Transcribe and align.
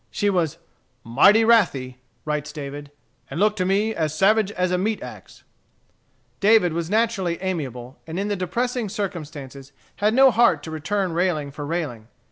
She 0.09 0.31
was 0.31 0.57
"mighty 1.03 1.45
wrathy," 1.45 1.97
writes 2.25 2.51
David, 2.51 2.89
"and 3.29 3.39
looked 3.39 3.61
at 3.61 3.67
me 3.67 3.93
as 3.93 4.17
savage 4.17 4.51
as 4.53 4.71
a 4.71 4.77
meat 4.79 5.03
axe." 5.03 5.43
David 6.39 6.73
was 6.73 6.89
naturally 6.89 7.37
amiable, 7.39 7.99
and 8.07 8.17
in 8.19 8.27
the 8.27 8.35
depressing 8.35 8.89
circumstances 8.89 9.71
had 9.97 10.15
no 10.15 10.31
heart 10.31 10.63
to 10.63 10.71
return 10.71 11.13
railing 11.13 11.51
for 11.51 11.67
railing. 11.67 12.07